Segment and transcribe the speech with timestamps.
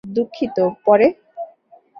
[0.09, 1.07] দুঃখিত, পরে।